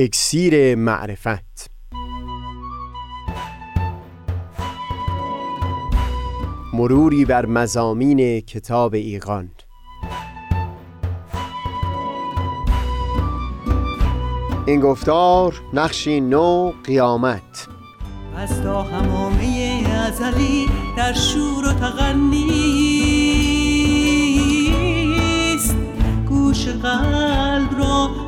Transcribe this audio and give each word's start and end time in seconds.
اکسیر 0.00 0.74
معرفت. 0.74 1.70
مروری 6.74 7.24
بر 7.24 7.46
مزامین 7.46 8.40
کتاب 8.40 8.94
ایقان 8.94 9.50
این 14.66 14.80
گفتار 14.80 15.60
نقشی 15.74 16.20
نو 16.20 16.72
قیامت. 16.84 17.68
از 18.36 18.62
تا 18.62 18.82
همامه 18.82 19.82
ازلی 20.06 20.66
در 20.96 21.12
شور 21.12 21.68
و 21.68 21.72
تغنیست 21.72 22.98
گوش 26.28 26.68
قلب 26.68 27.78
را 27.78 28.27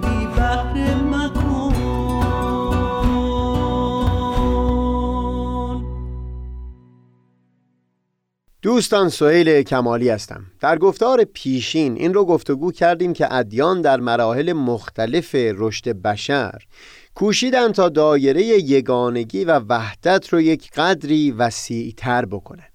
دوستان 8.71 9.09
سهیل 9.09 9.63
کمالی 9.63 10.09
هستم. 10.09 10.45
در 10.59 10.77
گفتار 10.77 11.23
پیشین 11.23 11.97
این 11.97 12.13
رو 12.13 12.25
گفتگو 12.25 12.71
کردیم 12.71 13.13
که 13.13 13.33
ادیان 13.33 13.81
در 13.81 13.99
مراحل 13.99 14.53
مختلف 14.53 15.35
رشد 15.35 15.89
بشر 15.89 16.59
کوشیدن 17.15 17.71
تا 17.71 17.89
دایره 17.89 18.43
یگانگی 18.43 19.45
و 19.45 19.59
وحدت 19.59 20.29
رو 20.29 20.41
یک 20.41 20.71
قدری 20.71 21.31
وسیعتر 21.31 22.25
بکنن. 22.25 22.70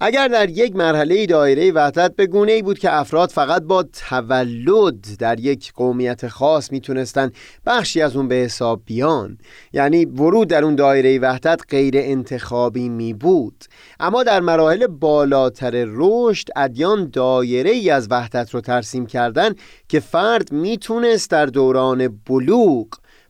اگر 0.00 0.28
در 0.28 0.50
یک 0.50 0.76
مرحله 0.76 1.26
دایره 1.26 1.72
وحدت 1.72 2.16
به 2.16 2.26
گونه 2.26 2.52
ای 2.52 2.62
بود 2.62 2.78
که 2.78 2.94
افراد 2.94 3.30
فقط 3.30 3.62
با 3.62 3.82
تولد 3.82 5.06
در 5.18 5.40
یک 5.40 5.72
قومیت 5.72 6.28
خاص 6.28 6.72
می‌تونستن 6.72 7.30
بخشی 7.66 8.02
از 8.02 8.16
اون 8.16 8.28
به 8.28 8.34
حساب 8.34 8.82
بیان 8.84 9.38
یعنی 9.72 10.04
ورود 10.04 10.48
در 10.48 10.64
اون 10.64 10.74
دایره 10.74 11.18
وحدت 11.18 11.60
غیر 11.68 11.94
انتخابی 11.96 12.88
می 12.88 13.14
بود 13.14 13.64
اما 14.00 14.22
در 14.22 14.40
مراحل 14.40 14.86
بالاتر 14.86 15.84
رشد 15.88 16.48
ادیان 16.56 17.10
دایره 17.10 17.70
ای 17.70 17.90
از 17.90 18.08
وحدت 18.10 18.50
رو 18.50 18.60
ترسیم 18.60 19.06
کردن 19.06 19.54
که 19.88 20.00
فرد 20.00 20.52
می‌تونست 20.52 21.30
در 21.30 21.46
دوران 21.46 22.20
بلوغ 22.26 22.86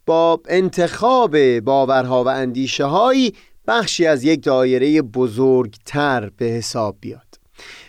با 0.06 0.40
انتخاب 0.48 1.60
باورها 1.60 2.24
و 2.24 2.28
اندیشه 2.28 2.84
هایی 2.84 3.34
بخشی 3.70 4.06
از 4.06 4.24
یک 4.24 4.42
دایره 4.42 5.02
بزرگتر 5.02 6.30
به 6.36 6.44
حساب 6.44 6.96
بیاد. 7.00 7.26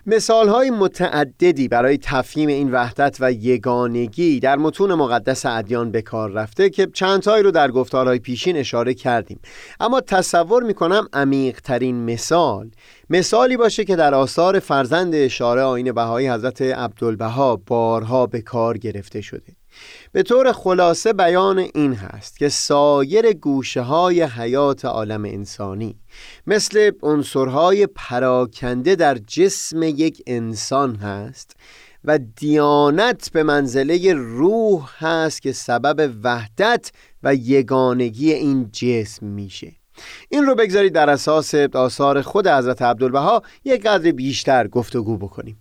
مثال 0.06 0.50
های 0.50 0.70
متعددی 0.70 1.68
برای 1.68 1.98
تفهیم 1.98 2.50
این 2.50 2.72
وحدت 2.72 3.18
و 3.20 3.32
یگانگی 3.32 4.40
در 4.40 4.56
متون 4.56 4.94
مقدس 4.94 5.46
ادیان 5.46 5.92
به 5.92 6.02
کار 6.02 6.32
رفته 6.32 6.70
که 6.70 6.88
چندتایی 6.94 7.44
رو 7.44 7.52
در 7.52 7.72
گفتارهای 7.72 8.20
پیشین 8.20 8.58
اشاره 8.58 8.94
کردیم. 8.94 9.40
اما 9.80 10.02
تصور 10.02 10.64
می‌کنم 10.64 11.08
عمیق 11.14 11.59
ترین 11.59 12.06
مثال 12.06 12.72
مثالی 13.09 13.58
باشه 13.58 13.86
که 13.86 13.96
در 13.96 14.14
آثار 14.14 14.59
فرزند 14.59 15.16
اشاره 15.16 15.62
آین 15.62 15.92
بهایی 15.92 16.30
حضرت 16.30 16.62
عبدالبها 16.62 17.56
بارها 17.56 18.28
به 18.28 18.41
کار 18.41 18.78
گرفته 18.78 19.22
شده. 19.22 19.60
به 20.12 20.24
طور 20.24 20.52
خلاصه 20.52 21.14
بیان 21.14 21.59
این 21.59 21.94
هست 21.94 22.38
که 22.38 22.50
سایر 22.50 23.34
گوشه 23.34 23.81
های 23.81 24.22
حیات 24.24 24.86
عالم 24.86 25.25
انسانی 25.25 25.96
مثل 26.47 26.92
عنصرهای 27.02 27.88
پراکنده 27.88 28.96
در 28.96 29.18
جسم 29.18 29.84
یک 29.84 30.24
انسان 30.28 30.96
هست 30.96 31.56
و 32.06 32.20
دیانت 32.36 33.31
به 33.31 33.44
منزله 33.44 34.14
روح 34.14 35.06
هست 35.06 35.41
که 35.41 35.52
سبب 35.52 36.14
وحدت 36.24 36.91
و 37.24 37.36
یگانگی 37.36 38.34
این 38.34 38.70
جسم 38.72 39.25
میشه. 39.25 39.72
این 40.30 40.46
رو 40.46 40.56
بگذارید 40.56 40.94
در 40.94 41.09
اساس 41.09 41.56
آثار 41.56 42.22
خود 42.22 42.47
حضرت 42.47 42.81
عبدالبها 42.81 43.41
یک 43.64 43.81
قدر 43.81 44.12
بیشتر 44.12 44.68
گفتگو 44.68 45.18
بکنیم. 45.18 45.58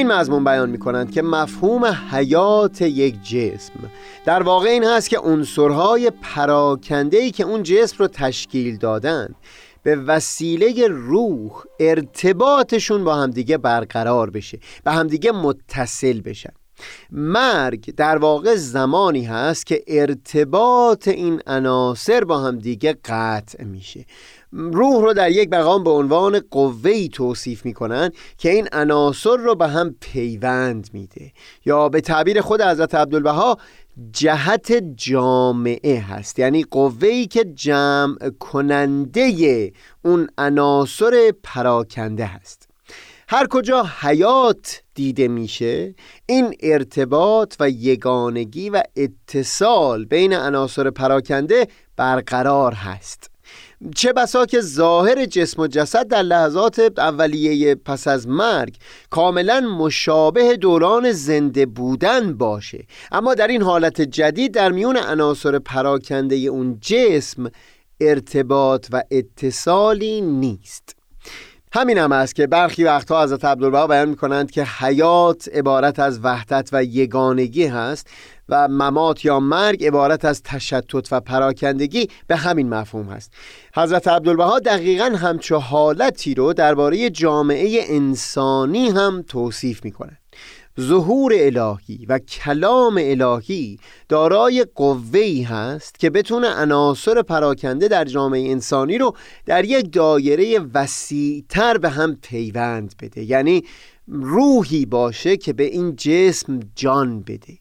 این 0.00 0.12
مضمون 0.12 0.44
بیان 0.44 0.70
می 0.70 0.78
کنند 0.78 1.10
که 1.10 1.22
مفهوم 1.22 1.84
حیات 1.84 2.82
یک 2.82 3.22
جسم 3.22 3.72
در 4.24 4.42
واقع 4.42 4.68
این 4.68 4.84
هست 4.84 5.10
که 5.10 5.18
عنصرهای 5.18 6.10
پراکنده 6.22 7.30
که 7.30 7.44
اون 7.44 7.62
جسم 7.62 7.96
رو 7.98 8.06
تشکیل 8.06 8.76
دادن 8.76 9.34
به 9.82 9.96
وسیله 9.96 10.88
روح 10.88 11.50
ارتباطشون 11.80 13.04
با 13.04 13.14
همدیگه 13.14 13.58
برقرار 13.58 14.30
بشه 14.30 14.58
به 14.84 14.92
همدیگه 14.92 15.32
متصل 15.32 16.20
بشن. 16.20 16.52
مرگ 17.10 17.94
در 17.94 18.18
واقع 18.18 18.54
زمانی 18.54 19.24
هست 19.24 19.66
که 19.66 19.82
ارتباط 19.86 21.08
این 21.08 21.42
عناصر 21.46 22.24
با 22.24 22.38
هم 22.38 22.58
دیگه 22.58 22.92
قطع 23.04 23.64
میشه. 23.64 24.04
روح 24.52 25.02
رو 25.02 25.12
در 25.12 25.30
یک 25.30 25.52
مقام 25.52 25.84
به 25.84 25.90
عنوان 25.90 26.40
قوهی 26.50 27.08
توصیف 27.08 27.64
می‌کنن 27.64 28.10
که 28.38 28.50
این 28.50 28.68
عناصر 28.72 29.36
رو 29.36 29.54
به 29.54 29.68
هم 29.68 29.94
پیوند 30.00 30.90
میده. 30.92 31.32
یا 31.64 31.88
به 31.88 32.00
تعبیر 32.00 32.40
خود 32.40 32.62
حضرت 32.62 32.94
عبدالبها 32.94 33.58
جهت 34.12 34.72
جامعه 34.96 36.00
هست. 36.00 36.38
یعنی 36.38 36.62
قوهی 36.62 37.26
که 37.26 37.44
جمع 37.44 38.30
کننده 38.40 39.72
اون 40.04 40.28
عناصر 40.38 41.32
پراکنده 41.42 42.24
هست. 42.24 42.68
هر 43.28 43.46
کجا 43.46 43.86
حیات 44.00 44.82
دیده 44.94 45.28
میشه 45.28 45.94
این 46.26 46.54
ارتباط 46.60 47.54
و 47.60 47.70
یگانگی 47.70 48.70
و 48.70 48.82
اتصال 48.96 50.04
بین 50.04 50.32
عناصر 50.32 50.90
پراکنده 50.90 51.68
برقرار 51.96 52.72
هست. 52.72 53.29
چه 53.96 54.12
بسا 54.12 54.46
که 54.46 54.60
ظاهر 54.60 55.26
جسم 55.26 55.62
و 55.62 55.66
جسد 55.66 56.08
در 56.08 56.22
لحظات 56.22 56.92
اولیه 56.98 57.74
پس 57.74 58.08
از 58.08 58.28
مرگ 58.28 58.76
کاملا 59.10 59.60
مشابه 59.60 60.56
دوران 60.56 61.12
زنده 61.12 61.66
بودن 61.66 62.34
باشه. 62.34 62.86
اما 63.12 63.34
در 63.34 63.46
این 63.46 63.62
حالت 63.62 64.00
جدید 64.00 64.52
در 64.52 64.72
میون 64.72 64.96
عناصر 64.96 65.58
پراکنده 65.58 66.36
اون 66.36 66.78
جسم 66.80 67.50
ارتباط 68.00 68.86
و 68.92 69.02
اتصالی 69.10 70.20
نیست. 70.20 70.99
همین 71.72 71.98
هم 71.98 72.12
است 72.12 72.34
که 72.34 72.46
برخی 72.46 72.84
وقتها 72.84 73.22
حضرت 73.22 73.44
عبدالبها 73.44 73.86
بیان 73.86 74.08
می 74.08 74.16
کنند 74.16 74.50
که 74.50 74.64
حیات 74.64 75.48
عبارت 75.52 75.98
از 75.98 76.20
وحدت 76.22 76.68
و 76.72 76.84
یگانگی 76.84 77.66
هست 77.66 78.06
و 78.48 78.68
ممات 78.68 79.24
یا 79.24 79.40
مرگ 79.40 79.84
عبارت 79.84 80.24
از 80.24 80.42
تشتت 80.42 81.12
و 81.12 81.20
پراکندگی 81.20 82.08
به 82.26 82.36
همین 82.36 82.68
مفهوم 82.68 83.08
هست. 83.08 83.32
حضرت 83.74 84.08
عبدالبها 84.08 84.58
دقیقا 84.58 85.04
همچو 85.04 85.58
حالتی 85.58 86.34
رو 86.34 86.52
درباره 86.52 87.10
جامعه 87.10 87.84
انسانی 87.88 88.88
هم 88.88 89.24
توصیف 89.28 89.84
می 89.84 89.92
کنند 89.92 90.18
ظهور 90.80 91.32
الهی 91.36 92.06
و 92.08 92.18
کلام 92.18 92.98
الهی 93.00 93.78
دارای 94.08 94.66
قوهی 94.74 95.42
هست 95.42 95.98
که 95.98 96.10
بتونه 96.10 96.48
عناصر 96.48 97.22
پراکنده 97.22 97.88
در 97.88 98.04
جامعه 98.04 98.50
انسانی 98.50 98.98
رو 98.98 99.16
در 99.46 99.64
یک 99.64 99.92
دایره 99.92 100.60
وسیعتر 100.74 101.78
به 101.78 101.88
هم 101.88 102.16
پیوند 102.22 102.94
بده. 103.02 103.24
یعنی 103.24 103.64
روحی 104.08 104.86
باشه 104.86 105.36
که 105.36 105.52
به 105.52 105.64
این 105.64 105.96
جسم 105.96 106.60
جان 106.76 107.20
بده. 107.22 107.58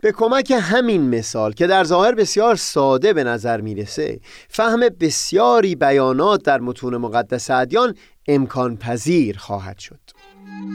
به 0.00 0.12
کمک 0.12 0.52
همین 0.60 1.02
مثال 1.02 1.52
که 1.52 1.66
در 1.66 1.84
ظاهر 1.84 2.14
بسیار 2.14 2.56
ساده 2.56 3.12
به 3.12 3.24
نظر 3.24 3.60
می‌رسه 3.60 4.20
فهم 4.48 4.80
بسیاری 5.00 5.74
بیانات 5.74 6.42
در 6.42 6.60
متون 6.60 6.96
مقدس 6.96 7.50
ادیان 7.50 7.94
امکان 8.28 8.76
پذیر 8.76 9.38
خواهد 9.38 9.78
شد. 9.78 10.00
Thank 10.46 10.68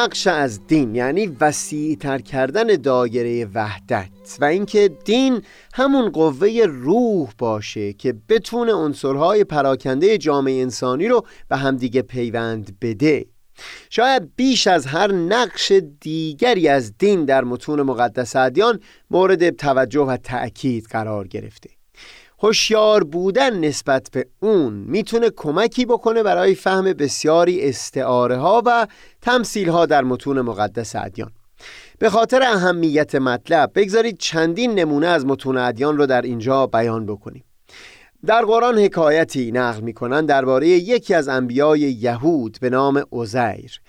نقش 0.00 0.26
از 0.26 0.66
دین 0.66 0.94
یعنی 0.94 1.26
وسیع 1.40 1.96
تر 1.96 2.18
کردن 2.18 2.66
دایره 2.66 3.48
وحدت 3.54 4.08
و 4.40 4.44
اینکه 4.44 4.90
دین 5.04 5.42
همون 5.74 6.10
قوه 6.10 6.64
روح 6.68 7.30
باشه 7.38 7.92
که 7.92 8.14
بتونه 8.28 8.72
عنصرهای 8.72 9.44
پراکنده 9.44 10.18
جامعه 10.18 10.62
انسانی 10.62 11.08
رو 11.08 11.26
به 11.48 11.56
همدیگه 11.56 12.02
پیوند 12.02 12.76
بده. 12.80 13.26
شاید 13.90 14.36
بیش 14.36 14.66
از 14.66 14.86
هر 14.86 15.12
نقش 15.12 15.72
دیگری 16.00 16.68
از 16.68 16.98
دین 16.98 17.24
در 17.24 17.44
متون 17.44 17.82
مقدس 17.82 18.36
ادیان 18.36 18.80
مورد 19.10 19.50
توجه 19.50 20.00
و 20.00 20.16
تأکید 20.16 20.86
قرار 20.90 21.28
گرفته. 21.28 21.79
هوشیار 22.42 23.04
بودن 23.04 23.58
نسبت 23.58 24.08
به 24.12 24.26
اون 24.40 24.72
می‌تونه 24.72 25.30
کمکی 25.30 25.86
بکنه 25.86 26.22
برای 26.22 26.54
فهم 26.54 26.84
بسیاری 26.84 27.68
استعاره 27.68 28.36
ها 28.36 28.62
و 28.66 28.86
تمثیل 29.22 29.68
ها 29.68 29.86
در 29.86 30.04
متون 30.04 30.40
مقدس 30.40 30.96
ادیان. 30.96 31.30
به 31.98 32.10
خاطر 32.10 32.42
اهمیت 32.42 33.14
مطلب 33.14 33.70
بگذارید 33.74 34.18
چندین 34.18 34.74
نمونه 34.74 35.06
از 35.06 35.26
متون 35.26 35.56
ادیان 35.56 35.96
رو 35.96 36.06
در 36.06 36.22
اینجا 36.22 36.66
بیان 36.66 37.06
بکنیم. 37.06 37.44
در 38.26 38.44
قرآن 38.44 38.78
حکایتی 38.78 39.52
نقل 39.52 39.80
می‌کنند 39.80 40.28
درباره 40.28 40.68
یکی 40.68 41.14
از 41.14 41.28
انبیای 41.28 41.80
یهود 41.80 42.58
به 42.60 42.70
نام 42.70 43.04
عزیر. 43.12 43.80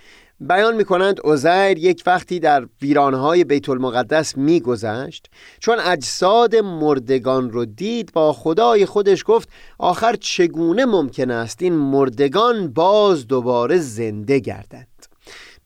بیان 0.48 0.76
می 0.76 0.84
کنند 0.84 1.20
اوزیر 1.24 1.78
یک 1.78 2.02
وقتی 2.06 2.40
در 2.40 2.66
ویرانهای 2.82 3.44
بیت 3.44 3.68
المقدس 3.68 4.36
میگذشت 4.36 5.26
چون 5.60 5.78
اجساد 5.78 6.56
مردگان 6.56 7.50
رو 7.50 7.64
دید 7.64 8.12
با 8.12 8.32
خدای 8.32 8.86
خودش 8.86 9.24
گفت 9.26 9.48
آخر 9.78 10.16
چگونه 10.16 10.84
ممکن 10.84 11.30
است 11.30 11.62
این 11.62 11.74
مردگان 11.74 12.72
باز 12.72 13.26
دوباره 13.26 13.78
زنده 13.78 14.38
گردند؟ 14.38 15.06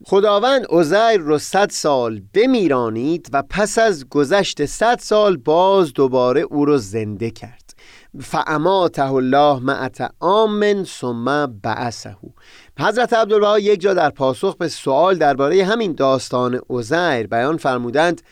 خداوند 0.04 0.66
اوزیر 0.68 1.16
رو 1.16 1.38
صد 1.38 1.70
سال 1.70 2.22
بمیرانید 2.34 3.28
و 3.32 3.42
پس 3.50 3.78
از 3.78 4.08
گذشت 4.08 4.66
صد 4.66 4.98
سال 4.98 5.36
باز 5.36 5.92
دوباره 5.92 6.40
او 6.40 6.64
رو 6.64 6.78
زنده 6.78 7.30
کرد. 7.30 7.65
فعماته 8.20 9.12
الله 9.12 9.60
معت 9.60 10.12
آمن 10.20 10.84
ثم 10.84 11.46
بعثه. 11.46 12.16
حضرت 12.78 13.12
عبدالبها 13.12 13.58
یک 13.58 13.80
جا 13.80 13.94
در 13.94 14.10
پاسخ 14.10 14.56
به 14.56 14.68
سوال 14.68 15.18
درباره 15.18 15.64
همین 15.64 15.92
داستان 15.92 16.60
عزیر 16.70 17.26
بیان 17.26 17.56
فرمودند 17.56 18.22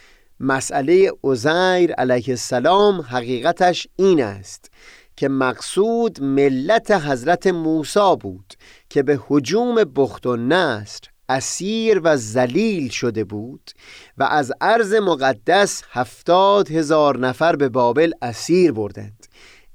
مسئله 0.41 1.13
عزیر 1.25 1.93
علیه 1.93 2.25
السلام 2.29 3.01
حقیقتش 3.01 3.89
این 3.97 4.23
است 4.23 4.71
که 5.17 5.29
مقصود 5.29 6.23
ملت 6.23 6.91
حضرت 6.91 7.47
موسی 7.47 8.17
بود 8.21 8.55
که 8.91 9.03
به 9.03 9.21
حجوم 9.29 9.75
بخت 9.75 10.27
و 10.27 10.37
نصر 10.37 11.01
اسیر 11.29 12.01
و 12.05 12.17
زلیل 12.17 12.89
شده 12.89 13.25
بود 13.25 13.71
و 14.19 14.23
از 14.25 14.53
عرض 14.61 14.95
مقدس 14.95 15.83
هفتاد 15.91 16.71
هزار 16.71 17.19
نفر 17.19 17.57
به 17.57 17.69
بابل 17.69 18.13
اسیر 18.23 18.73
بردند. 18.73 19.24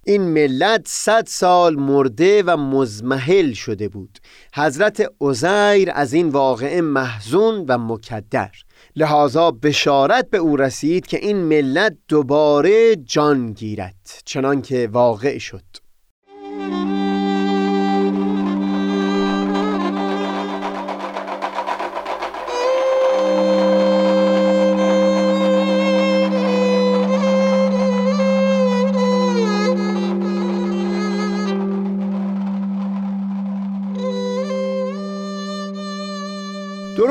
این 0.09 0.21
ملت 0.21 0.81
صد 0.87 1.27
سال 1.27 1.75
مرده 1.75 2.43
و 2.43 2.57
مزمحل 2.57 3.53
شده 3.53 3.89
بود. 3.89 4.19
حضرت 4.55 5.11
عزیر 5.21 5.91
از 5.93 6.13
این 6.13 6.29
واقعه 6.29 6.81
محزون 6.81 7.65
و 7.67 7.77
مکدر. 7.77 8.51
لحاظا 8.95 9.51
بشارت 9.51 10.29
به 10.29 10.37
او 10.37 10.57
رسید 10.57 11.07
که 11.07 11.17
این 11.17 11.37
ملت 11.37 11.97
دوباره 12.07 12.95
جان 12.95 13.53
گیرد 13.53 14.21
چنان 14.25 14.61
که 14.61 14.89
واقع 14.91 15.37
شد. 15.37 15.88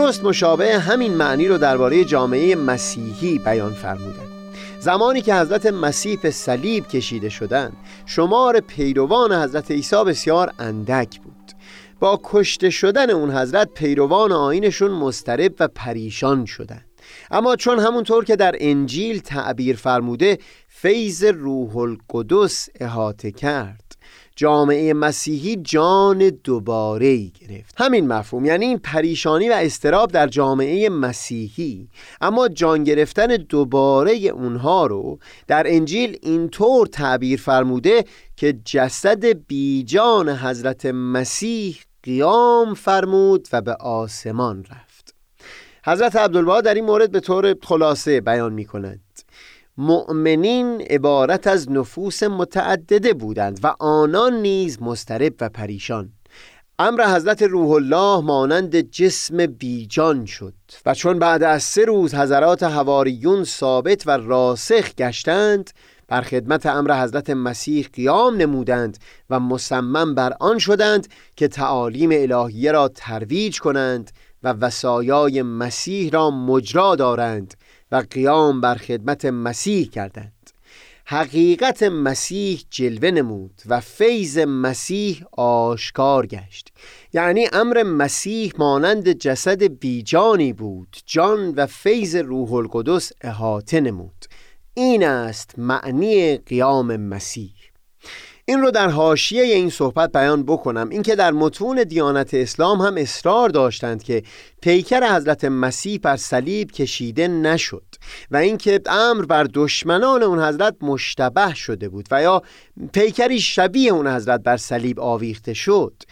درست 0.08 0.24
مشابه 0.24 0.78
همین 0.78 1.14
معنی 1.14 1.48
رو 1.48 1.58
درباره 1.58 2.04
جامعه 2.04 2.54
مسیحی 2.56 3.38
بیان 3.38 3.72
فرمودن 3.72 4.26
زمانی 4.80 5.20
که 5.20 5.34
حضرت 5.34 5.66
مسیح 5.66 6.18
به 6.22 6.30
صلیب 6.30 6.88
کشیده 6.88 7.28
شدند 7.28 7.76
شمار 8.06 8.60
پیروان 8.60 9.32
حضرت 9.32 9.70
عیسی 9.70 10.04
بسیار 10.04 10.52
اندک 10.58 11.20
بود. 11.20 11.52
با 12.00 12.20
کشته 12.24 12.70
شدن 12.70 13.10
اون 13.10 13.30
حضرت 13.30 13.74
پیروان 13.74 14.32
آینشون 14.32 14.90
مسترب 14.90 15.54
و 15.60 15.68
پریشان 15.68 16.44
شدند. 16.44 16.84
اما 17.30 17.56
چون 17.56 17.78
همونطور 17.78 18.24
که 18.24 18.36
در 18.36 18.56
انجیل 18.58 19.18
تعبیر 19.18 19.76
فرموده 19.76 20.38
فیض 20.68 21.24
روح 21.24 21.76
القدس 21.76 22.68
احاطه 22.80 23.30
کرد 23.30 23.87
جامعه 24.38 24.94
مسیحی 24.94 25.56
جان 25.56 26.18
دوباره 26.44 27.06
ای 27.06 27.32
گرفت. 27.40 27.74
همین 27.76 28.08
مفهوم 28.08 28.44
یعنی 28.44 28.66
این 28.66 28.78
پریشانی 28.78 29.48
و 29.48 29.52
استراب 29.52 30.12
در 30.12 30.26
جامعه 30.26 30.88
مسیحی. 30.88 31.88
اما 32.20 32.48
جان 32.48 32.84
گرفتن 32.84 33.26
دوباره 33.26 34.12
اونها 34.12 34.86
رو 34.86 35.18
در 35.46 35.64
انجیل 35.66 36.18
اینطور 36.22 36.86
تعبیر 36.86 37.40
فرموده 37.40 38.04
که 38.36 38.52
جسد 38.64 39.24
بیجان 39.24 40.28
حضرت 40.28 40.86
مسیح 40.86 41.78
قیام 42.02 42.74
فرمود 42.74 43.48
و 43.52 43.60
به 43.60 43.74
آسمان 43.74 44.64
رفت. 44.70 45.14
حضرت 45.84 46.16
عبدالبها 46.16 46.60
در 46.60 46.74
این 46.74 46.84
مورد 46.84 47.10
به 47.10 47.20
طور 47.20 47.54
خلاصه 47.62 48.20
بیان 48.20 48.52
می 48.52 48.64
کند 48.64 49.00
مؤمنین 49.80 50.80
عبارت 50.80 51.46
از 51.46 51.70
نفوس 51.70 52.22
متعدده 52.22 53.12
بودند 53.12 53.60
و 53.62 53.74
آنان 53.80 54.34
نیز 54.34 54.82
مسترب 54.82 55.34
و 55.40 55.48
پریشان. 55.48 56.12
امر 56.78 57.14
حضرت 57.14 57.42
روح 57.42 57.70
الله 57.70 58.20
مانند 58.20 58.80
جسم 58.80 59.46
بیجان 59.46 60.26
شد 60.26 60.54
و 60.86 60.94
چون 60.94 61.18
بعد 61.18 61.42
از 61.42 61.62
سه 61.62 61.84
روز 61.84 62.14
حضرات 62.14 62.62
هواریون 62.62 63.44
ثابت 63.44 64.06
و 64.06 64.10
راسخ 64.10 64.94
گشتند 64.94 65.70
بر 66.08 66.22
خدمت 66.22 66.66
امر 66.66 67.02
حضرت 67.02 67.30
مسیح 67.30 67.88
قیام 67.92 68.36
نمودند 68.36 68.98
و 69.30 69.40
مصمم 69.40 70.14
بر 70.14 70.32
آن 70.40 70.58
شدند 70.58 71.08
که 71.36 71.48
تعالیم 71.48 72.10
الهیه 72.12 72.72
را 72.72 72.88
ترویج 72.88 73.58
کنند 73.58 74.10
و 74.42 74.52
وسایای 74.52 75.42
مسیح 75.42 76.10
را 76.10 76.30
مجرا 76.30 76.96
دارند. 76.96 77.54
و 77.92 78.02
قیام 78.10 78.60
بر 78.60 78.74
خدمت 78.74 79.24
مسیح 79.24 79.88
کردند. 79.88 80.32
حقیقت 81.04 81.82
مسیح 81.82 82.62
جلوه 82.70 83.10
نمود 83.10 83.62
و 83.66 83.80
فیض 83.80 84.38
مسیح 84.38 85.24
آشکار 85.32 86.26
گشت. 86.26 86.72
یعنی 87.12 87.48
امر 87.52 87.82
مسیح 87.82 88.52
مانند 88.58 89.12
جسد 89.12 89.62
بیجانی 89.62 90.52
بود 90.52 90.96
جان 91.06 91.54
و 91.54 91.66
فیض 91.66 92.16
روح 92.16 92.52
القدس 92.52 93.12
احاطه 93.20 93.80
نمود. 93.80 94.24
این 94.74 95.04
است 95.04 95.58
معنی 95.58 96.36
قیام 96.36 96.96
مسیح. 96.96 97.52
این 98.48 98.62
رو 98.62 98.70
در 98.70 98.88
حاشیه 98.88 99.42
این 99.42 99.70
صحبت 99.70 100.12
بیان 100.12 100.42
بکنم. 100.42 100.88
اینکه 100.88 101.16
در 101.16 101.30
متون 101.30 101.82
دیانت 101.82 102.34
اسلام 102.34 102.80
هم 102.80 102.96
اصرار 102.96 103.48
داشتند 103.48 104.02
که 104.02 104.22
پیکر 104.62 105.16
حضرت 105.16 105.44
مسیح 105.44 106.00
بر 106.02 106.16
صلیب 106.16 106.70
کشیده 106.70 107.28
نشد 107.28 107.84
و 108.30 108.36
اینکه 108.36 108.80
امر 108.86 109.24
بر 109.24 109.46
دشمنان 109.54 110.22
اون 110.22 110.42
حضرت 110.42 110.76
مشتبه 110.80 111.54
شده 111.54 111.88
بود 111.88 112.08
و 112.10 112.22
یا 112.22 112.42
پیکری 112.92 113.40
شبیه 113.40 113.92
اون 113.92 114.06
حضرت 114.06 114.42
بر 114.42 114.56
صلیب 114.56 115.00
آویخته 115.00 115.54
شد. 115.54 116.02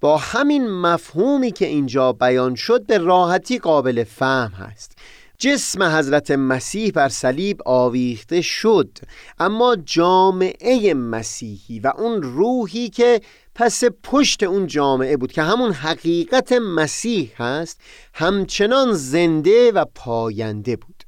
با 0.00 0.16
همین 0.16 0.70
مفهومی 0.70 1.52
که 1.52 1.66
اینجا 1.66 2.12
بیان 2.12 2.54
شد 2.54 2.86
به 2.86 2.98
راحتی 2.98 3.58
قابل 3.58 4.04
فهم 4.04 4.52
هست. 4.52 4.98
جسم 5.38 5.82
حضرت 5.82 6.30
مسیح 6.30 6.90
بر 6.90 7.08
صلیب 7.08 7.60
آویخته 7.64 8.40
شد 8.40 8.98
اما 9.38 9.76
جامعه 9.84 10.94
مسیحی 10.94 11.80
و 11.80 11.92
اون 11.98 12.22
روحی 12.22 12.88
که 12.88 13.20
پس 13.54 13.84
پشت 14.02 14.42
اون 14.42 14.66
جامعه 14.66 15.16
بود 15.16 15.32
که 15.32 15.42
همون 15.42 15.72
حقیقت 15.72 16.52
مسیح 16.52 17.32
هست 17.36 17.80
همچنان 18.14 18.92
زنده 18.92 19.72
و 19.72 19.84
پاینده 19.94 20.76
بود. 20.76 21.04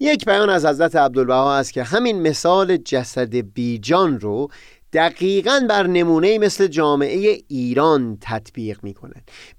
یک 0.00 0.24
بیان 0.24 0.50
از 0.50 0.66
حضرت 0.66 0.96
عبدالبها 0.96 1.56
است 1.56 1.72
که 1.72 1.82
همین 1.82 2.22
مثال 2.22 2.76
جسد 2.76 3.34
بیجان 3.34 4.20
رو 4.20 4.48
دقیقا 4.92 5.66
بر 5.68 5.86
نمونه 5.86 6.38
مثل 6.38 6.66
جامعه 6.66 7.38
ایران 7.48 8.18
تطبیق 8.20 8.78
می 8.82 8.94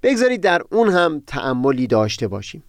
بگذارید 0.02 0.40
در 0.40 0.62
اون 0.72 0.88
هم 0.88 1.22
تعملی 1.26 1.86
داشته 1.86 2.28
باشیم. 2.28 2.62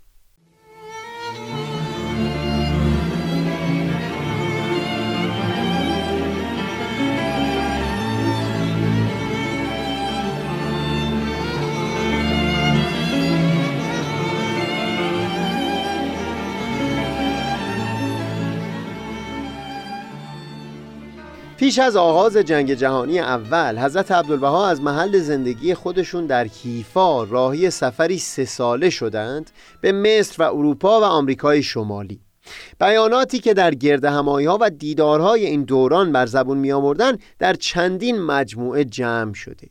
پیش 21.58 21.80
از 21.80 21.96
آغاز 21.96 22.38
جنگ 22.38 22.74
جهانی 22.74 23.20
اول 23.20 23.78
حضرت 23.78 24.12
عبدالبها 24.12 24.68
از 24.68 24.82
محل 24.82 25.20
زندگی 25.20 25.74
خودشون 25.74 26.26
در 26.26 26.48
کیفا 26.48 27.24
راهی 27.24 27.70
سفری 27.70 28.18
سه 28.18 28.46
ساله 28.46 28.90
شدند 28.90 29.52
به 29.82 29.92
مصر 29.92 30.44
و 30.44 30.46
اروپا 30.56 31.02
و 31.02 31.04
آمریکای 31.04 31.64
شمالی. 31.64 32.20
بیاناتی 32.80 33.40
که 33.40 33.54
در 33.54 33.76
گرد 33.76 34.06
ها 34.06 34.58
و 34.62 34.70
دیدارهای 34.70 35.46
این 35.46 35.64
دوران 35.64 36.12
بر 36.12 36.26
زبون 36.26 36.58
می 36.58 36.72
آمردن 36.72 37.18
در 37.40 37.54
چندین 37.54 38.22
مجموعه 38.22 38.86
جمع 38.86 39.34
شده. 39.34 39.70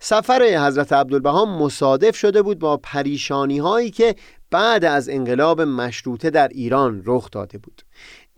سفر 0.00 0.66
حضرت 0.66 0.92
عبدالبها 0.92 1.44
مصادف 1.44 2.16
شده 2.16 2.42
بود 2.42 2.58
با 2.58 2.76
پریشانی 2.76 3.58
هایی 3.58 3.90
که 3.90 4.14
بعد 4.50 4.84
از 4.84 5.08
انقلاب 5.08 5.60
مشروطه 5.60 6.30
در 6.30 6.48
ایران 6.48 7.02
رخ 7.06 7.30
داده 7.30 7.58
بود. 7.58 7.82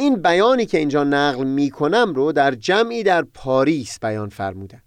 این 0.00 0.22
بیانی 0.22 0.66
که 0.66 0.78
اینجا 0.78 1.04
نقل 1.04 1.44
می 1.44 1.70
کنم 1.70 2.12
رو 2.14 2.32
در 2.32 2.54
جمعی 2.54 3.02
در 3.02 3.22
پاریس 3.22 3.98
بیان 3.98 4.28
فرمودن. 4.28 4.82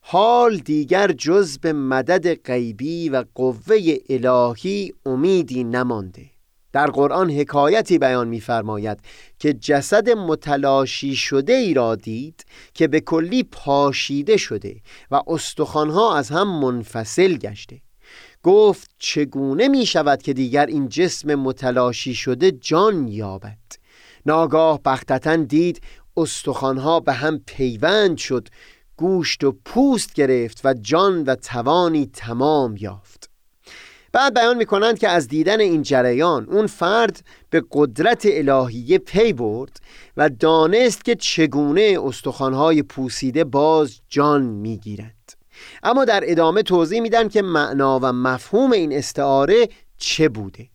حال 0.00 0.56
دیگر 0.56 1.12
جز 1.12 1.58
به 1.58 1.72
مدد 1.72 2.34
غیبی 2.34 3.08
و 3.08 3.24
قوه 3.34 3.76
الهی 4.08 4.94
امیدی 5.06 5.64
نمانده. 5.64 6.26
در 6.72 6.86
قرآن 6.86 7.30
حکایتی 7.30 7.98
بیان 7.98 8.28
می‌فرماید 8.28 8.98
که 9.38 9.52
جسد 9.52 10.10
متلاشی 10.10 11.16
شده 11.16 11.52
ای 11.52 11.74
را 11.74 11.94
دید 11.94 12.44
که 12.74 12.88
به 12.88 13.00
کلی 13.00 13.42
پاشیده 13.42 14.36
شده 14.36 14.76
و 15.10 15.22
استخوانها 15.26 16.16
از 16.16 16.30
هم 16.30 16.60
منفصل 16.60 17.36
گشته. 17.36 17.80
گفت 18.42 18.90
چگونه 18.98 19.68
می 19.68 19.86
شود 19.86 20.22
که 20.22 20.32
دیگر 20.32 20.66
این 20.66 20.88
جسم 20.88 21.34
متلاشی 21.34 22.14
شده 22.14 22.50
جان 22.50 23.08
یابد؟ 23.08 23.85
ناگاه 24.26 24.80
بختتا 24.84 25.36
دید 25.36 25.80
استخوانها 26.16 27.00
به 27.00 27.12
هم 27.12 27.40
پیوند 27.46 28.16
شد 28.16 28.48
گوشت 28.96 29.44
و 29.44 29.56
پوست 29.64 30.14
گرفت 30.14 30.60
و 30.64 30.74
جان 30.74 31.22
و 31.22 31.34
توانی 31.34 32.06
تمام 32.06 32.76
یافت. 32.76 33.30
بعد 34.12 34.34
بیان 34.34 34.56
می‌کنند 34.56 34.98
که 34.98 35.08
از 35.08 35.28
دیدن 35.28 35.60
این 35.60 35.82
جریان 35.82 36.44
اون 36.44 36.66
فرد 36.66 37.24
به 37.50 37.62
قدرت 37.72 38.26
الهیه 38.30 38.98
پی 38.98 39.32
برد 39.32 39.80
و 40.16 40.28
دانست 40.28 41.04
که 41.04 41.14
چگونه 41.14 41.98
استخوانهای 42.02 42.82
پوسیده 42.82 43.44
باز 43.44 44.00
جان 44.08 44.42
می‌گیرند. 44.42 45.32
اما 45.82 46.04
در 46.04 46.20
ادامه 46.26 46.62
توضیح 46.62 47.00
میدن 47.00 47.28
که 47.28 47.42
معنا 47.42 47.98
و 48.02 48.12
مفهوم 48.12 48.72
این 48.72 48.92
استعاره 48.92 49.68
چه 49.96 50.28
بوده. 50.28 50.68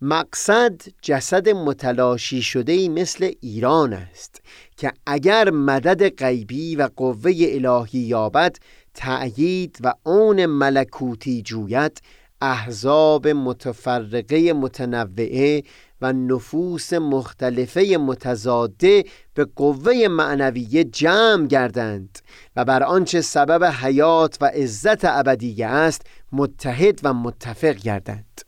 مقصد 0.00 0.80
جسد 1.02 1.48
متلاشی 1.48 2.42
شده 2.42 2.72
ای 2.72 2.88
مثل 2.88 3.30
ایران 3.40 3.92
است 3.92 4.42
که 4.76 4.92
اگر 5.06 5.50
مدد 5.50 6.08
غیبی 6.08 6.76
و 6.76 6.88
قوه 6.96 7.32
الهی 7.36 7.98
یابد 7.98 8.56
تأیید 8.94 9.78
و 9.80 9.94
اون 10.04 10.46
ملکوتی 10.46 11.42
جوید 11.42 12.00
احزاب 12.40 13.28
متفرقه 13.28 14.52
متنوعه 14.52 15.62
و 16.00 16.12
نفوس 16.12 16.92
مختلفه 16.92 17.96
متضاده 18.00 19.04
به 19.34 19.44
قوه 19.56 20.08
معنویه 20.10 20.84
جمع 20.84 21.46
گردند 21.46 22.18
و 22.56 22.64
بر 22.64 22.82
آنچه 22.82 23.20
سبب 23.20 23.64
حیات 23.64 24.38
و 24.40 24.44
عزت 24.44 25.04
ابدیه 25.04 25.66
است 25.66 26.02
متحد 26.32 27.00
و 27.02 27.14
متفق 27.14 27.74
گردند. 27.74 28.47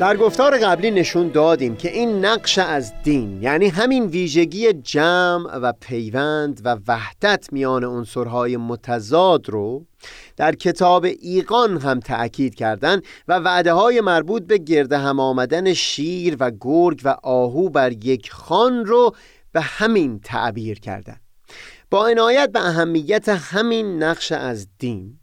در 0.00 0.16
گفتار 0.16 0.58
قبلی 0.58 0.90
نشون 0.90 1.28
دادیم 1.28 1.76
که 1.76 1.92
این 1.92 2.24
نقش 2.24 2.58
از 2.58 2.92
دین 3.02 3.42
یعنی 3.42 3.68
همین 3.68 4.06
ویژگی 4.06 4.72
جمع 4.72 5.56
و 5.56 5.72
پیوند 5.80 6.60
و 6.64 6.76
وحدت 6.88 7.52
میان 7.52 7.84
عنصرهای 7.84 8.56
متضاد 8.56 9.48
رو 9.48 9.86
در 10.36 10.54
کتاب 10.54 11.06
ایقان 11.20 11.78
هم 11.78 12.00
تأکید 12.00 12.54
کردن 12.54 13.00
و 13.28 13.38
وعده 13.38 13.72
های 13.72 14.00
مربوط 14.00 14.42
به 14.42 14.58
گرد 14.58 14.92
هم 14.92 15.20
آمدن 15.20 15.72
شیر 15.72 16.36
و 16.40 16.50
گرگ 16.60 17.00
و 17.04 17.16
آهو 17.22 17.68
بر 17.68 17.92
یک 17.92 18.32
خان 18.32 18.84
رو 18.84 19.14
به 19.52 19.60
همین 19.60 20.20
تعبیر 20.20 20.80
کردن. 20.80 21.16
با 21.90 22.06
عنایت 22.06 22.52
به 22.52 22.60
اهمیت 22.60 23.28
همین 23.28 24.02
نقش 24.02 24.32
از 24.32 24.68
دین 24.78 25.18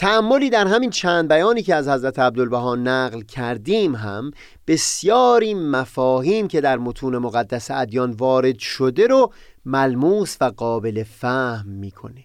تعملی 0.00 0.50
در 0.50 0.66
همین 0.66 0.90
چند 0.90 1.28
بیانی 1.28 1.62
که 1.62 1.74
از 1.74 1.88
حضرت 1.88 2.18
عبدالبها 2.18 2.76
نقل 2.76 3.20
کردیم 3.20 3.94
هم 3.94 4.30
بسیاری 4.66 5.54
مفاهیم 5.54 6.48
که 6.48 6.60
در 6.60 6.78
متون 6.78 7.18
مقدس 7.18 7.70
ادیان 7.70 8.10
وارد 8.10 8.58
شده 8.58 9.06
رو 9.06 9.32
ملموس 9.64 10.36
و 10.40 10.44
قابل 10.44 11.02
فهم 11.02 11.68
می‌کنه. 11.68 12.24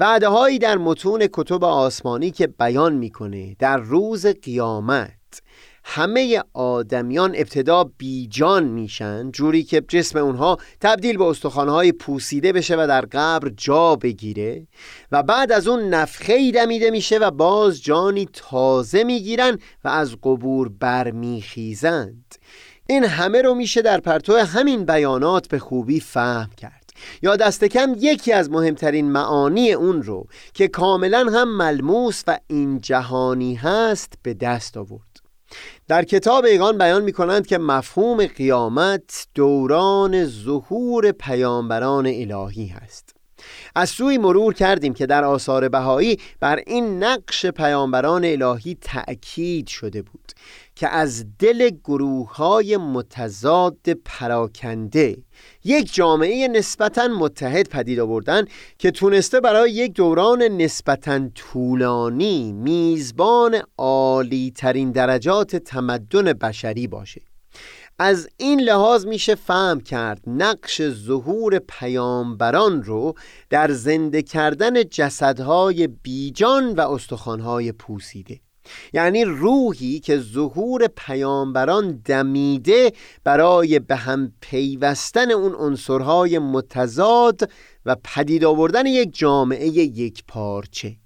وعده 0.00 0.28
هایی 0.28 0.58
در 0.58 0.78
متون 0.78 1.28
کتب 1.32 1.64
آسمانی 1.64 2.30
که 2.30 2.46
بیان 2.46 2.94
می‌کنه 2.94 3.56
در 3.58 3.76
روز 3.76 4.26
قیامت 4.26 5.42
همه 5.88 6.42
آدمیان 6.54 7.34
ابتدا 7.36 7.84
بیجان 7.84 8.64
میشن 8.64 9.30
جوری 9.30 9.62
که 9.62 9.80
جسم 9.80 10.18
اونها 10.18 10.58
تبدیل 10.80 11.16
به 11.16 11.24
استخوانهای 11.24 11.92
پوسیده 11.92 12.52
بشه 12.52 12.76
و 12.76 12.86
در 12.86 13.00
قبر 13.00 13.48
جا 13.48 13.96
بگیره 13.96 14.66
و 15.12 15.22
بعد 15.22 15.52
از 15.52 15.68
اون 15.68 15.88
نفخه 15.88 16.50
دمیده 16.50 16.90
میشه 16.90 17.18
و 17.18 17.30
باز 17.30 17.82
جانی 17.82 18.28
تازه 18.32 19.04
می‌گیرن 19.04 19.58
و 19.84 19.88
از 19.88 20.16
قبور 20.22 20.68
برمیخیزند. 20.68 22.34
این 22.86 23.04
همه 23.04 23.42
رو 23.42 23.54
میشه 23.54 23.82
در 23.82 24.00
پرتو 24.00 24.36
همین 24.36 24.84
بیانات 24.84 25.48
به 25.48 25.58
خوبی 25.58 26.00
فهم 26.00 26.50
کرد. 26.56 26.90
یا 27.22 27.36
دست 27.36 27.64
کم 27.64 27.94
یکی 27.98 28.32
از 28.32 28.50
مهمترین 28.50 29.12
معانی 29.12 29.72
اون 29.72 30.02
رو 30.02 30.26
که 30.54 30.68
کاملا 30.68 31.30
هم 31.32 31.56
ملموس 31.56 32.22
و 32.26 32.38
این 32.46 32.80
جهانی 32.80 33.54
هست 33.54 34.12
به 34.22 34.34
دست 34.34 34.76
آورد. 34.76 35.15
در 35.88 36.04
کتاب 36.04 36.44
ایگان 36.44 36.78
بیان 36.78 37.02
می 37.02 37.12
کنند 37.12 37.46
که 37.46 37.58
مفهوم 37.58 38.26
قیامت 38.26 39.26
دوران 39.34 40.24
ظهور 40.24 41.12
پیامبران 41.12 42.06
الهی 42.06 42.66
هست. 42.66 43.16
از 43.74 43.90
سوی 43.90 44.18
مرور 44.18 44.54
کردیم 44.54 44.94
که 44.94 45.06
در 45.06 45.24
آثار 45.24 45.68
بهایی 45.68 46.18
بر 46.40 46.62
این 46.66 47.04
نقش 47.04 47.46
پیامبران 47.46 48.24
الهی 48.24 48.76
تأکید 48.80 49.66
شده 49.66 50.02
بود. 50.02 50.32
که 50.76 50.88
از 50.88 51.24
دل 51.38 51.70
گروه 51.84 52.36
های 52.36 52.76
متضاد 52.76 53.92
پراکنده 54.04 55.16
یک 55.64 55.94
جامعه 55.94 56.48
نسبتا 56.48 57.08
متحد 57.08 57.68
پدید 57.68 58.00
آوردن 58.00 58.44
که 58.78 58.90
تونسته 58.90 59.40
برای 59.40 59.72
یک 59.72 59.92
دوران 59.92 60.42
نسبتا 60.42 61.28
طولانی 61.34 62.52
میزبان 62.52 63.62
عالی 63.78 64.52
ترین 64.56 64.90
درجات 64.90 65.56
تمدن 65.56 66.32
بشری 66.32 66.86
باشه. 66.86 67.22
از 67.98 68.28
این 68.36 68.60
لحاظ 68.60 69.06
میشه 69.06 69.34
فهم 69.34 69.80
کرد 69.80 70.22
نقش 70.26 70.82
ظهور 70.82 71.58
پیامبران 71.58 72.82
رو 72.82 73.14
در 73.50 73.70
زنده 73.70 74.22
کردن 74.22 74.84
جسدهای 74.84 75.86
بیجان 75.86 76.74
و 76.74 76.80
استخوانهای 76.80 77.72
پوسیده. 77.72 78.40
یعنی 78.92 79.24
روحی 79.24 80.00
که 80.00 80.18
ظهور 80.18 80.86
پیامبران 80.86 82.02
دمیده 82.04 82.92
برای 83.24 83.78
به 83.78 83.96
هم 83.96 84.32
پیوستن 84.40 85.30
اون 85.30 85.54
عنصرهای 85.54 86.38
متضاد 86.38 87.50
و 87.86 87.96
پدید 88.04 88.44
آوردن 88.44 88.86
یک 88.86 89.18
جامعه 89.18 89.68
یک 89.68 90.24
پارچه. 90.28 90.96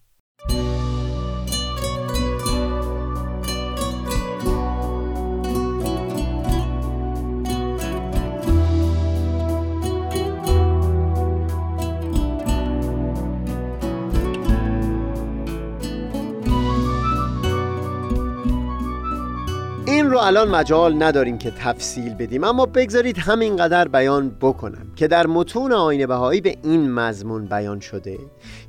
الان 20.20 20.48
مجال 20.48 21.02
نداریم 21.02 21.38
که 21.38 21.50
تفصیل 21.50 22.14
بدیم 22.14 22.44
اما 22.44 22.66
بگذارید 22.66 23.18
همینقدر 23.18 23.88
بیان 23.88 24.36
بکنم 24.40 24.92
که 24.96 25.08
در 25.08 25.26
متون 25.26 25.72
آین 25.72 26.06
بهایی 26.06 26.40
به 26.40 26.58
این 26.62 26.90
مضمون 26.90 27.44
بیان 27.44 27.80
شده 27.80 28.18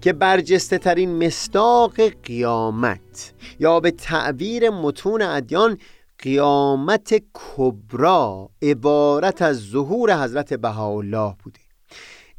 که 0.02 0.14
برجسته 0.14 0.78
ترین 0.78 1.26
مستاق 1.26 2.02
قیامت 2.24 3.34
یا 3.60 3.80
به 3.80 3.92
تعبیر 3.92 4.70
متون 4.70 5.22
ادیان 5.22 5.78
قیامت 6.20 7.24
کبرا 7.34 8.50
عبارت 8.62 9.42
از 9.42 9.58
ظهور 9.58 10.24
حضرت 10.24 10.54
بهاءالله 10.54 11.36
بوده. 11.44 11.61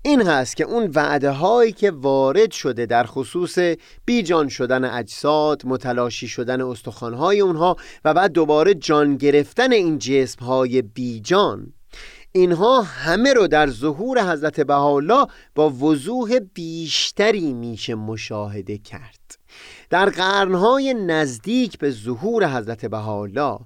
این 0.05 0.23
هست 0.23 0.57
که 0.57 0.65
اون 0.65 0.91
وعده 0.95 1.31
هایی 1.31 1.73
که 1.73 1.91
وارد 1.91 2.51
شده 2.51 2.87
در 2.87 3.05
خصوص 3.05 3.59
بیجان 4.05 4.49
شدن 4.49 4.85
اجساد 4.85 5.63
متلاشی 5.65 6.29
شدن 6.29 6.61
استخوان 6.61 7.15
های 7.15 7.41
اونها 7.41 7.77
و 8.05 8.15
بعد 8.15 8.33
دوباره 8.33 8.75
جان 8.75 9.17
گرفتن 9.17 9.73
این 9.73 9.99
جسم 9.99 10.45
های 10.45 10.83
بیجان 10.83 11.73
اینها 12.33 12.83
همه 12.83 13.33
رو 13.33 13.47
در 13.47 13.71
ظهور 13.71 14.33
حضرت 14.33 14.61
بهاءالله 14.61 15.27
با 15.55 15.71
وضوح 15.71 16.39
بیشتری 16.55 17.53
میشه 17.53 17.95
مشاهده 17.95 18.79
کرد. 18.79 19.39
در 19.91 20.11
قرنهای 20.11 20.95
نزدیک 20.95 21.79
به 21.79 21.91
ظهور 21.91 22.57
حضرت 22.57 22.87
بهاءالله 22.87 23.59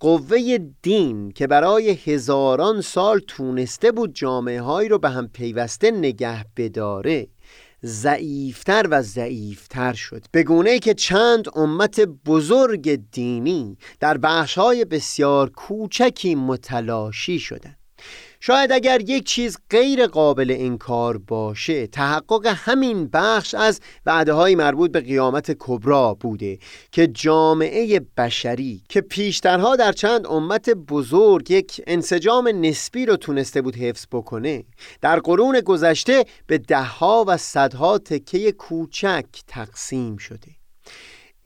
قوه 0.00 0.58
دین 0.82 1.30
که 1.30 1.46
برای 1.46 1.90
هزاران 1.90 2.80
سال 2.80 3.18
تونسته 3.18 3.92
بود 3.92 4.14
جامعه 4.14 4.60
هایی 4.60 4.88
رو 4.88 4.98
به 4.98 5.10
هم 5.10 5.28
پیوسته 5.28 5.90
نگه 5.90 6.44
بداره 6.56 7.28
ضعیفتر 7.84 8.86
و 8.90 9.02
ضعیفتر 9.02 9.92
شد. 9.92 10.24
به 10.32 10.42
گونه 10.42 10.70
ای 10.70 10.78
که 10.78 10.94
چند 10.94 11.58
امت 11.58 12.00
بزرگ 12.00 13.10
دینی 13.10 13.78
در 14.00 14.18
بخش 14.18 14.58
های 14.58 14.84
بسیار 14.84 15.50
کوچکی 15.50 16.34
متلاشی 16.34 17.38
شدند. 17.38 17.83
شاید 18.46 18.72
اگر 18.72 19.00
یک 19.00 19.24
چیز 19.24 19.58
غیر 19.70 20.06
قابل 20.06 20.56
انکار 20.58 21.18
باشه 21.18 21.86
تحقق 21.86 22.46
همین 22.46 23.08
بخش 23.12 23.54
از 23.54 23.80
وعده 24.06 24.32
های 24.32 24.54
مربوط 24.54 24.92
به 24.92 25.00
قیامت 25.00 25.56
کبرا 25.58 26.14
بوده 26.14 26.58
که 26.92 27.06
جامعه 27.06 28.00
بشری 28.16 28.82
که 28.88 29.00
پیشترها 29.00 29.76
در 29.76 29.92
چند 29.92 30.26
امت 30.26 30.70
بزرگ 30.70 31.50
یک 31.50 31.80
انسجام 31.86 32.48
نسبی 32.48 33.06
رو 33.06 33.16
تونسته 33.16 33.62
بود 33.62 33.76
حفظ 33.76 34.06
بکنه 34.12 34.64
در 35.00 35.20
قرون 35.20 35.60
گذشته 35.60 36.24
به 36.46 36.58
دهها 36.58 37.24
و 37.28 37.36
صدها 37.36 37.98
تکه 37.98 38.52
کوچک 38.52 39.26
تقسیم 39.46 40.16
شده. 40.16 40.50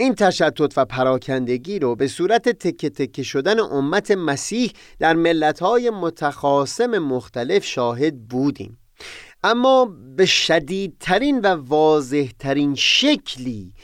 این 0.00 0.14
تشتت 0.14 0.78
و 0.78 0.84
پراکندگی 0.84 1.78
رو 1.78 1.96
به 1.96 2.08
صورت 2.08 2.48
تکه 2.48 2.90
تکه 2.90 3.22
شدن 3.22 3.60
امت 3.60 4.10
مسیح 4.10 4.72
در 4.98 5.14
ملتهای 5.14 5.90
متخاصم 5.90 6.98
مختلف 6.98 7.64
شاهد 7.64 8.28
بودیم. 8.28 8.78
اما 9.44 9.84
به 10.16 10.26
شدیدترین 10.26 11.40
و 11.40 11.46
واضحترین 11.46 12.74
شکلی 12.74 13.74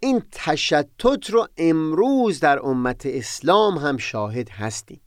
این 0.00 0.22
تشتت 0.32 1.30
رو 1.30 1.48
امروز 1.56 2.40
در 2.40 2.66
امت 2.66 3.06
اسلام 3.06 3.78
هم 3.78 3.96
شاهد 3.96 4.48
هستیم. 4.48 5.00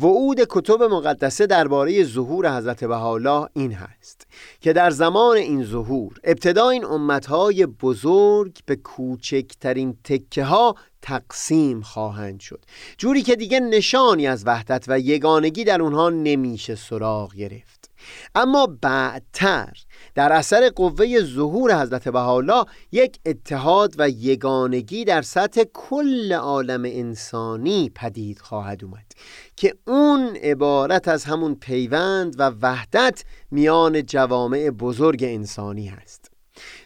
وعود 0.00 0.40
کتب 0.50 0.82
مقدسه 0.82 1.46
درباره 1.46 2.04
ظهور 2.04 2.56
حضرت 2.56 2.84
بهاءالله 2.84 3.48
این 3.52 3.72
هست 3.72 4.26
که 4.60 4.72
در 4.72 4.90
زمان 4.90 5.36
این 5.36 5.64
ظهور 5.64 6.20
ابتدا 6.24 6.68
این 6.68 6.84
امتهای 6.84 7.66
بزرگ 7.66 8.58
به 8.66 8.76
کوچکترین 8.76 9.96
تکه 10.04 10.44
ها 10.44 10.74
تقسیم 11.02 11.80
خواهند 11.80 12.40
شد. 12.40 12.64
جوری 12.98 13.22
که 13.22 13.36
دیگه 13.36 13.60
نشانی 13.60 14.26
از 14.26 14.46
وحدت 14.46 14.84
و 14.88 14.98
یگانگی 14.98 15.64
در 15.64 15.82
اونها 15.82 16.10
نمیشه 16.10 16.74
سراغ 16.74 17.34
گرفت. 17.34 17.81
اما 18.34 18.66
بعدتر 18.82 19.72
در 20.14 20.32
اثر 20.32 20.68
قوه 20.68 21.20
ظهور 21.20 21.82
حضرت 21.82 22.08
بهاءالله 22.08 22.64
یک 22.92 23.18
اتحاد 23.26 23.94
و 23.98 24.08
یگانگی 24.08 25.04
در 25.04 25.22
سطح 25.22 25.62
کل 25.74 26.32
عالم 26.32 26.82
انسانی 26.84 27.90
پدید 27.94 28.38
خواهد 28.38 28.84
اومد 28.84 29.12
که 29.56 29.74
اون 29.86 30.36
عبارت 30.36 31.08
از 31.08 31.24
همون 31.24 31.54
پیوند 31.54 32.40
و 32.40 32.52
وحدت 32.62 33.24
میان 33.50 34.06
جوامع 34.06 34.70
بزرگ 34.70 35.24
انسانی 35.24 35.86
هست. 35.86 36.21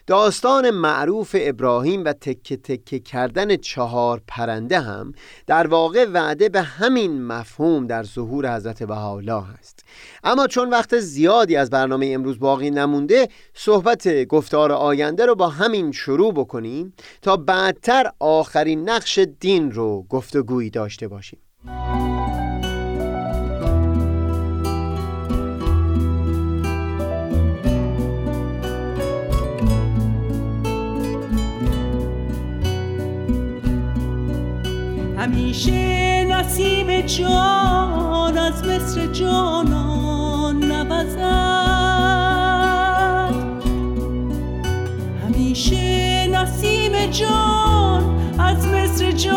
داستان 0.07 0.69
معروف 0.69 1.35
ابراهیم 1.39 2.03
و 2.05 2.13
تکه 2.13 2.57
تکه 2.57 2.99
کردن 2.99 3.55
چهار 3.55 4.21
پرنده 4.27 4.79
هم 4.79 5.13
در 5.47 5.67
واقع 5.67 6.05
وعده 6.13 6.49
به 6.49 6.61
همین 6.61 7.23
مفهوم 7.23 7.87
در 7.87 8.03
ظهور 8.03 8.55
حضرت 8.55 8.83
بهاءالله 8.83 9.43
است 9.59 9.85
اما 10.23 10.47
چون 10.47 10.69
وقت 10.69 10.99
زیادی 10.99 11.55
از 11.55 11.69
برنامه 11.69 12.11
امروز 12.13 12.39
باقی 12.39 12.71
نمونده 12.71 13.27
صحبت 13.53 14.23
گفتار 14.25 14.71
آینده 14.71 15.25
رو 15.25 15.35
با 15.35 15.49
همین 15.49 15.91
شروع 15.91 16.33
بکنیم 16.33 16.93
تا 17.21 17.37
بعدتر 17.37 18.11
آخرین 18.19 18.89
نقش 18.89 19.19
دین 19.39 19.71
رو 19.71 20.05
گفتگویی 20.09 20.69
داشته 20.69 21.07
باشیم. 21.07 21.39
همیشه 35.27 36.25
نسیم 36.25 37.01
جان 37.01 38.37
از 38.37 38.63
مصر 38.63 39.07
جانان 39.07 40.63
نوزد. 40.63 41.17
همیشه 45.25 46.27
نسیم 46.27 47.11
جان 47.11 48.03
از 48.39 48.67
مصر 48.67 49.11
جانان 49.11 49.36